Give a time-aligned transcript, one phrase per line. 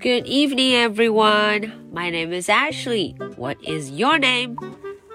[0.00, 1.72] Good evening, everyone.
[1.92, 3.14] My name is Ashley.
[3.36, 4.56] What is your name?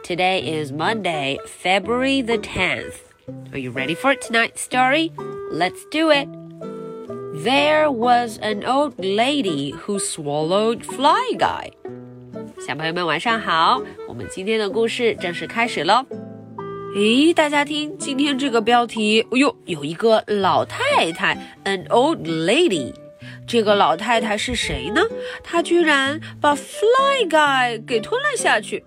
[0.03, 2.95] Today is Monday, February the 10th.
[3.53, 5.11] Are you ready for tonight's story?
[5.51, 6.27] Let's do it.
[7.43, 11.71] There was an old lady who swallowed Fly Guy.
[12.59, 16.05] 小朋友们晚上好，我们今天的故事正式开始喽。
[16.95, 22.93] 咦，大家听，今天这个标题，哎呦，有一个老太太，an old lady。
[23.45, 25.01] 这个老太太是谁呢？
[25.43, 28.83] 她居然把 Fly Guy 给吞了下去。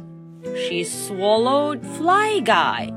[0.55, 2.93] She swallowed Fly Guy.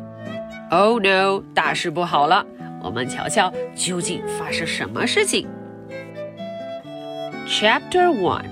[0.69, 2.45] Oh no，大事不好了！
[2.83, 5.47] 我们瞧瞧究竟发生什么事情。
[7.47, 8.45] Chapter One.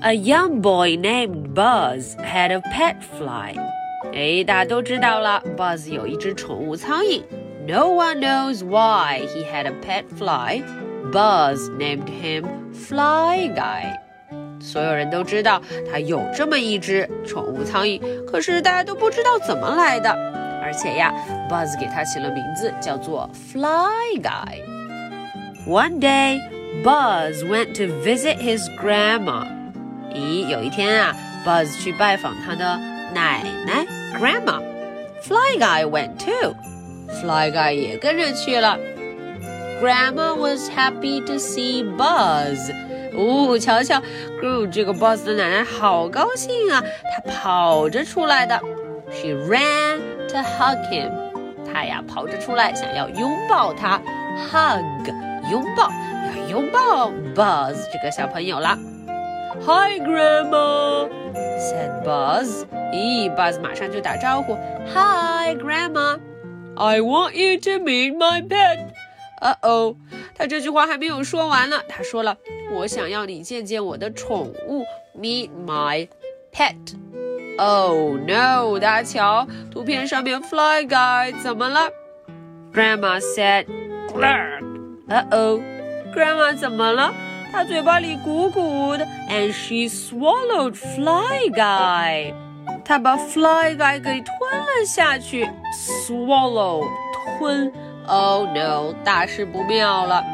[0.00, 3.54] A young boy named Buzz had a pet fly.
[4.14, 7.22] 哎，大家都知道了，Buzz 有一只宠物苍蝇。
[7.66, 10.62] No one knows why he had a pet fly.
[11.13, 13.99] Buzz named him Fly Guy.
[14.59, 20.09] 所有人都知道他有这么一只宠物苍蝇，可是大家都不知道怎么来的。
[20.63, 21.13] 而且呀
[21.47, 24.63] ，Buzz 给他起了名字，叫做 Fly Guy。
[25.67, 26.39] One day,
[26.83, 29.45] Buzz went to visit his grandma.
[30.15, 32.79] 咦，有一天啊，Buzz 去拜访他的
[33.13, 33.85] 奶奶
[34.17, 34.63] Grandma。
[35.21, 36.55] Fly Guy went too.
[37.21, 38.79] Fly Guy 也跟着去了。
[39.82, 42.72] Grandma was happy to see Buzz.
[43.14, 44.02] 哦，瞧瞧，
[44.40, 46.82] Gru 这个 Buzz 的奶奶好高兴啊，
[47.14, 48.60] 她跑着出来的。
[49.10, 51.10] She ran to hug him.
[51.64, 54.00] 她呀跑着出来，想要拥抱他。
[54.50, 55.08] Hug，
[55.50, 55.90] 拥抱，
[56.26, 58.78] 要拥抱 Buzz 这个小朋友啦。
[59.66, 61.08] Hi, Grandma,
[61.58, 62.64] said Buzz.
[62.92, 64.54] 咦，Buzz 马上就打招呼。
[64.94, 66.18] Hi, Grandma.
[66.76, 68.78] I want you to meet my pet.
[69.43, 69.93] 呃哦，
[70.33, 71.81] 他这句话还没有说完呢。
[71.89, 72.37] 他说了
[72.73, 74.85] ：“我想要你见见我的宠物
[75.19, 76.07] ，Meet my
[76.53, 76.95] pet。”
[77.59, 78.79] Oh no！
[78.79, 81.89] 大家瞧，图片上面 Fly Guy 怎么了
[82.73, 83.67] ？Grandma said，
[85.09, 85.59] 呃哦
[86.15, 87.13] ，Grandma 怎么了？
[87.51, 92.33] 她嘴巴里鼓鼓的，and she swallowed Fly Guy。
[92.85, 95.47] 她把 Fly Guy 给吞了下去
[96.07, 96.87] ，swallow
[97.37, 97.71] 吞。
[98.06, 100.24] Oh no，大事不妙了。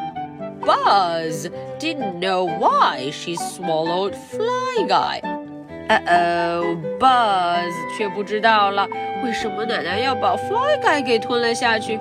[0.60, 5.20] Buzz didn't know why she swallowed Fly Guy.
[5.88, 8.88] Uh oh, Buzz 却不知道了，
[9.22, 11.98] 为什么奶奶要把 Fly Guy 给吞了下去。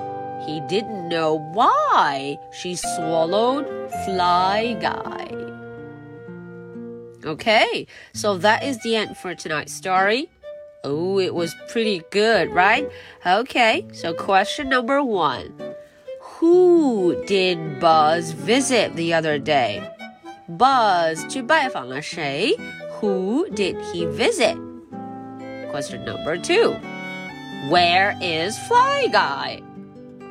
[0.47, 3.65] He didn't know why she swallowed
[4.05, 5.27] Fly Guy.
[7.25, 10.29] Okay, so that is the end for tonight's story.
[10.83, 12.89] Oh, it was pretty good, right?
[13.25, 15.53] Okay, so question number one
[16.39, 19.81] Who did Buzz visit the other day?
[20.49, 22.57] Buzz 去拜访了谁？
[22.99, 24.57] Who did he visit?
[25.71, 26.75] Question number two
[27.69, 29.61] Where is Fly Guy?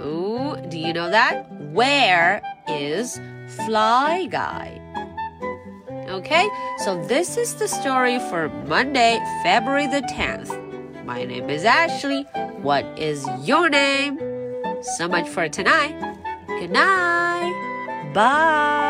[0.01, 1.47] Oh, do you know that?
[1.73, 3.19] Where is
[3.65, 4.76] Fly Guy?
[6.18, 10.50] Okay, so this is the story for Monday, February the 10th.
[11.06, 12.24] My name is Ashley.
[12.64, 14.18] What is your name?
[14.98, 15.94] So much for tonight.
[16.48, 18.12] Good night.
[18.16, 18.87] Bye.